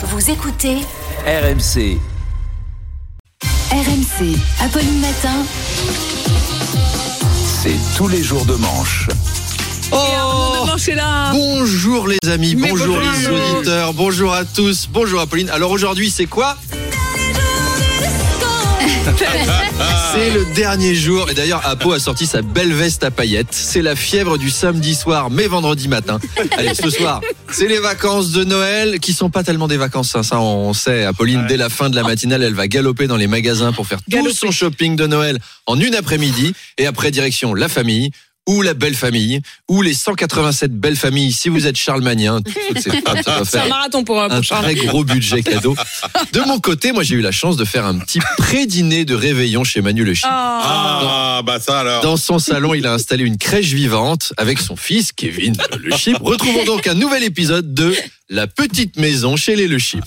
[0.00, 0.76] Vous écoutez
[1.26, 1.98] RMC.
[3.72, 5.44] RMC, Apolline Matin.
[7.44, 9.08] C'est tous les jours de manche.
[10.86, 11.32] Est là.
[11.32, 15.50] Bonjour les amis, bonjour bonjour, les auditeurs, bonjour à tous, bonjour Apolline.
[15.50, 16.56] Alors aujourd'hui c'est quoi?
[20.12, 23.48] C'est le dernier jour et d'ailleurs Apo a sorti sa belle veste à paillettes.
[23.52, 26.18] C'est la fièvre du samedi soir mais vendredi matin.
[26.56, 27.20] Allez ce soir
[27.50, 31.04] c'est les vacances de Noël qui sont pas tellement des vacances hein, ça on sait.
[31.04, 34.00] Apolline dès la fin de la matinale elle va galoper dans les magasins pour faire
[34.10, 38.10] tout son shopping de Noël en une après-midi et après direction la famille
[38.48, 42.00] ou la belle famille, ou les 187 belles familles, si vous êtes doit
[42.76, 45.76] C'est un faire marathon pour, un pour très gros budget cadeau.
[46.32, 49.64] De mon côté, moi j'ai eu la chance de faire un petit pré-dîner de réveillon
[49.64, 50.26] chez Manu Le Chip.
[50.28, 51.36] Ah.
[51.38, 52.02] Ah, bah ça alors.
[52.02, 56.16] Dans son salon, il a installé une crèche vivante avec son fils, Kevin Le Chip.
[56.20, 57.94] Retrouvons donc un nouvel épisode de
[58.30, 60.04] La petite maison chez les Le Chip.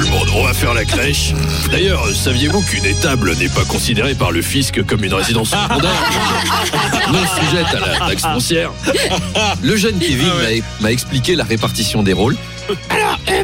[0.00, 1.32] Le monde, on va faire la crèche.
[1.70, 5.90] D'ailleurs, saviez-vous qu'une étable n'est pas considérée par le fisc comme une résidence secondaire?
[7.12, 8.70] Non sujette à la taxe foncière.
[9.62, 12.36] Le jeune Kevin m'a- m'a expliqué la répartition des rôles.
[12.88, 13.42] Alors, euh,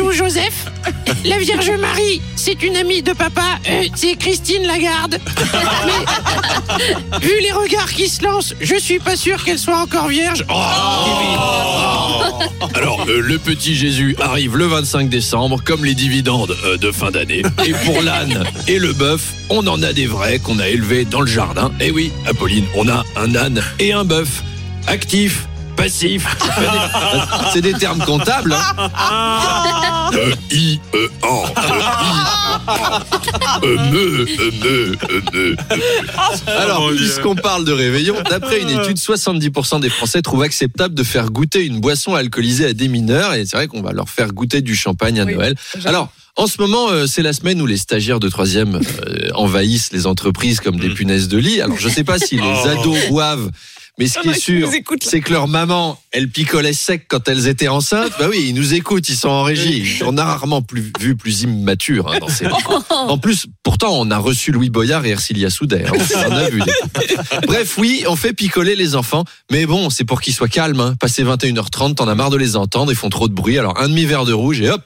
[0.00, 0.66] joue Joseph.
[1.24, 5.18] La Vierge Marie, c'est une amie de papa, euh, c'est Christine Lagarde.
[7.20, 10.46] Vu les regards qui se lancent, je suis pas sûr qu'elle soit encore vierge.
[10.48, 10.54] Oh,
[12.74, 17.10] Alors, euh, le petit Jésus arrive le 25 décembre, comme les dividendes euh, de fin
[17.10, 17.42] d'année.
[17.66, 21.20] Et pour l'âne et le bœuf, on en a des vrais qu'on a élevés dans
[21.20, 21.72] le jardin.
[21.80, 24.42] Eh oui, Apolline, on a un âne et un bœuf.
[24.86, 25.46] Actif,
[25.82, 26.26] passif,
[27.52, 28.54] C'est des termes comptables.
[28.54, 30.10] hein.
[30.12, 31.70] E I E an E
[32.02, 38.96] I E me E me E me Alors, puisqu'on parle de réveillon, d'après une étude,
[38.98, 43.34] 70% des Français trouvent acceptable de faire goûter une boisson alcoolisée à des mineurs.
[43.34, 45.54] Et c'est vrai qu'on va leur faire goûter du champagne à Oui, Noël.
[45.84, 49.92] Alors, en ce moment, euh, c'est la semaine où les stagiaires de troisième euh, envahissent
[49.92, 51.60] les entreprises comme des punaises de lit.
[51.60, 52.68] Alors, je sais pas si les Oh.
[52.68, 53.50] ados boivent,
[53.98, 54.70] mais ce qui est sûr,
[55.02, 58.12] c'est que leur maman, elle picolait sec quand elles étaient enceintes.
[58.18, 59.98] Bah oui, ils nous écoutent, ils sont en régie.
[60.04, 62.46] On a rarement plus, vu plus immature hein, dans ces
[62.90, 65.84] En plus, pourtant, on a reçu Louis Boyard et Ercilia Soudet.
[65.86, 65.92] hein.
[66.28, 66.62] On en a vu.
[67.46, 69.24] Bref, oui, on fait picoler les enfants.
[69.50, 70.80] Mais bon, c'est pour qu'ils soient calmes.
[70.80, 70.94] Hein.
[70.98, 72.90] Passé 21h30, t'en as marre de les entendre.
[72.92, 73.58] Ils font trop de bruit.
[73.58, 74.82] Alors, un demi-verre de rouge et hop.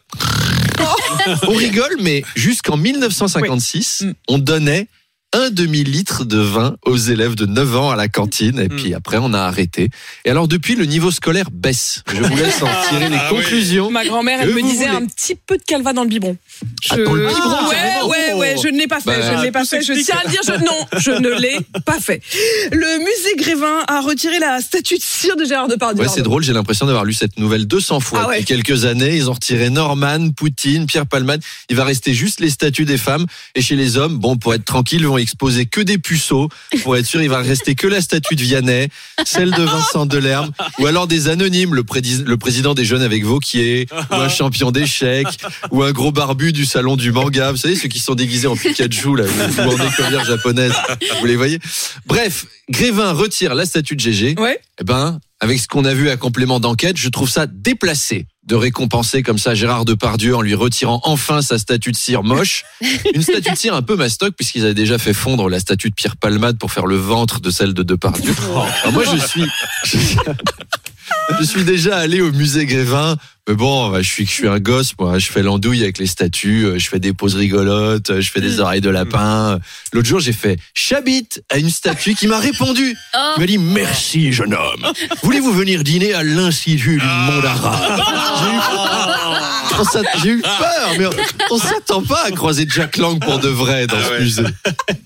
[1.48, 4.06] On rigole, mais jusqu'en 1956, Oui.
[4.08, 4.14] Mm.
[4.28, 4.88] on donnait
[5.34, 8.58] un demi-litre de vin aux élèves de 9 ans à la cantine.
[8.58, 9.90] Et puis après, on a arrêté.
[10.24, 12.02] Et alors, depuis, le niveau scolaire baisse.
[12.08, 13.36] Je vous laisse en tirer les Ah oui.
[13.42, 13.90] conclusions.
[13.90, 14.96] Ma grand-mère, elle me disait voulez.
[14.96, 16.36] un petit peu de calva dans le biberon.
[16.90, 19.42] Ah, dans le biberon, ouais, ouais, ouais, je ne l'ai pas fait, Bah, je ne
[19.42, 19.82] l'ai pas fait.
[19.82, 22.22] Je tiens à le dire, je, non, je ne l'ai pas fait.
[22.72, 26.02] Le musée Grévin a retiré la statue de cire de Gérard Depardieu.
[26.02, 28.40] Ouais, c'est drôle, j'ai l'impression d'avoir lu cette nouvelle 200 fois Ah ouais.
[28.40, 29.16] depuis quelques années.
[29.16, 31.42] Ils ont retiré Norman, Poutine, Pierre Palmade.
[31.68, 33.26] Il va rester juste les statues des femmes.
[33.54, 36.48] Et chez les hommes, bon, pour être tranquille, ils vont exposer que des puceaux.
[36.82, 38.88] Pour être sûr, il va rester que la statue de Vianney,
[39.24, 41.82] celle de Vincent Delerme, ou alors des anonymes, le,
[42.36, 45.42] président des jeunes avec Vauquier, ou un champion d'échecs,
[45.72, 47.50] ou un gros barbu du salon du manga.
[47.50, 50.74] Vous savez, ceux qui sont déguisés en Pikachu, là, ou en écolière japonaise.
[51.20, 51.58] Vous les voyez?
[52.06, 54.34] Bref, Grévin retire la statue de Gégé.
[54.38, 54.60] Ouais.
[54.80, 58.54] Eh ben, avec ce qu'on a vu à complément d'enquête, je trouve ça déplacé de
[58.54, 62.64] récompenser comme ça Gérard Depardieu en lui retirant enfin sa statue de cire moche.
[63.14, 65.94] Une statue de cire un peu mastoc puisqu'ils avaient déjà fait fondre la statue de
[65.94, 68.34] Pierre Palmade pour faire le ventre de celle de Depardieu.
[68.82, 69.44] Alors moi, je suis...
[71.38, 73.16] Je suis déjà allé au musée Grévin,
[73.48, 75.18] mais bon, bah, je suis, je suis un gosse, moi.
[75.18, 78.40] Je fais l'andouille avec les statues, euh, je fais des poses rigolotes, euh, je fais
[78.40, 79.58] des oreilles de lapin.
[79.92, 82.96] L'autre jour, j'ai fait chabit à une statue qui m'a répondu.
[83.36, 84.86] Il m'a dit merci, jeune homme.
[85.22, 88.00] Voulez-vous venir dîner à l'Institut du monde arabe?
[90.22, 91.10] J'ai eu- eu peur, mais on,
[91.50, 94.44] on s'attend pas à croiser Jack Lang pour de vrai dans Ah ce musée.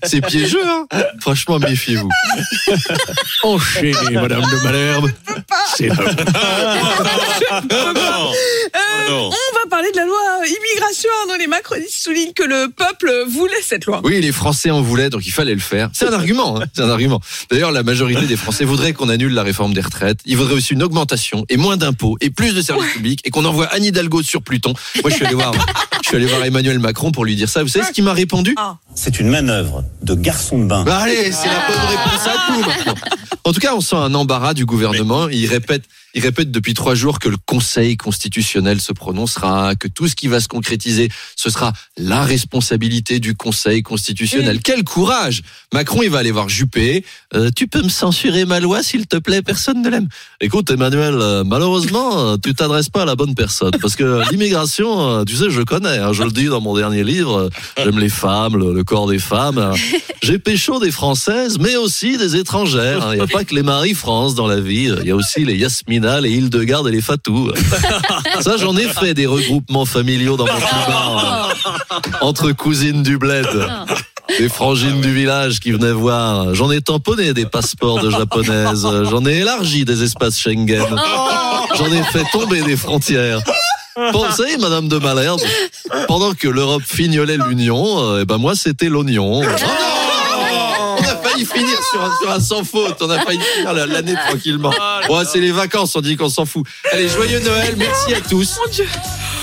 [0.03, 0.85] C'est piégeux, hein
[1.21, 2.09] Franchement, méfiez-vous.
[3.43, 5.09] Enchaînez, Madame de Malherbe.
[5.79, 5.95] C'est non.
[7.69, 9.29] Oh non.
[9.29, 13.61] On va parler de la loi immigration dont les macronistes soulignent que le peuple voulait
[13.61, 14.01] cette loi.
[14.03, 15.89] Oui, les Français en voulaient, donc il fallait le faire.
[15.93, 17.19] C'est un argument, hein, c'est un argument.
[17.51, 20.19] D'ailleurs, la majorité des Français voudraient qu'on annule la réforme des retraites.
[20.25, 23.43] Ils voudraient aussi une augmentation et moins d'impôts et plus de services publics et qu'on
[23.45, 24.73] envoie Anne Hidalgo sur Pluton.
[25.03, 25.53] Moi, je suis allé voir,
[26.01, 27.63] je suis allé voir Emmanuel Macron pour lui dire ça.
[27.63, 28.55] Vous savez ce qu'il m'a répondu?
[28.95, 30.83] C'est une manœuvre de garçon de bain.
[30.83, 32.95] Bah allez, c'est la bonne réponse à tout maintenant.
[33.45, 35.27] En tout cas, on sent un embarras du gouvernement.
[35.29, 40.07] Il répète, il répète depuis trois jours que le Conseil constitutionnel se prononcera, que tout
[40.07, 44.59] ce qui va se concrétiser, ce sera la responsabilité du Conseil constitutionnel.
[44.63, 45.41] Quel courage
[45.73, 47.05] Macron, il va aller voir Juppé.
[47.35, 49.41] Euh, tu peux me censurer ma loi, s'il te plaît?
[49.41, 50.07] Personne ne l'aime.
[50.41, 53.71] Écoute, Emmanuel, euh, malheureusement, euh, tu t'adresses pas à la bonne personne.
[53.81, 55.97] Parce que l'immigration, tu sais, je connais.
[55.99, 57.49] hein, je le dis dans mon dernier livre.
[57.77, 59.73] J'aime les femmes, le, le corps des femmes.
[60.23, 63.05] J'ai pécho des Françaises, mais aussi des étrangères.
[63.05, 63.11] hein.
[63.13, 64.91] Il n'y a pas que les Marie-France dans la vie.
[65.01, 67.51] Il y a aussi les Yasmina, les Hildegarde et les Fatou.
[68.41, 71.49] Ça, j'en ai fait des regroupements familiaux dans mon climat.
[72.21, 73.47] Entre cousines du bled.
[74.37, 76.53] Des frangines du village qui venaient voir.
[76.53, 78.85] J'en ai tamponné des passeports de japonaises.
[79.09, 80.85] J'en ai élargi des espaces Schengen.
[81.75, 83.39] J'en ai fait tomber des frontières.
[84.11, 85.41] Pensez, Madame de Malherbe,
[86.07, 89.41] pendant que l'Europe fignolait l'Union, euh, eh ben moi c'était l'oignon.
[89.41, 92.97] Oh non on a failli finir sur un, sur un sans faute.
[93.01, 94.73] On a failli finir la- l'année tranquillement.
[95.07, 96.65] Bon, c'est les vacances, on dit qu'on s'en fout.
[96.91, 98.57] Allez, joyeux Noël, merci à tous.
[98.63, 98.85] Mon Dieu.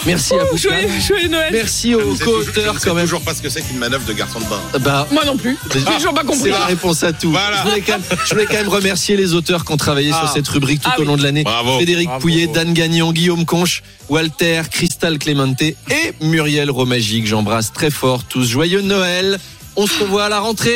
[0.06, 0.56] Merci à vous.
[0.56, 1.50] Joyeux, joyeux Noël.
[1.53, 2.97] Merci aux sais co-auteurs quand Je même.
[2.99, 4.61] sais toujours pas ce que c'est qu'une manœuvre de garçon de bain.
[4.81, 5.56] Bah, Moi non plus.
[5.73, 6.50] J'ai toujours pas c'est compris.
[6.50, 7.31] la réponse à tout.
[7.32, 7.62] Voilà.
[7.64, 10.29] Je, voulais quand même, je voulais quand même remercier les auteurs qui ont travaillé sur
[10.29, 11.43] cette rubrique tout Ah au long de l'année.
[11.44, 11.75] Bravo.
[11.75, 12.20] Frédéric Bravo.
[12.20, 15.76] Pouillet, Dan Gagnon, Guillaume Conche, Walter, Cristal Clémente et
[16.20, 17.26] Muriel Romagic.
[17.26, 18.44] J'embrasse très fort tous.
[18.49, 19.38] Joyeux Noël.
[19.79, 20.75] On se revoit à la rentrée.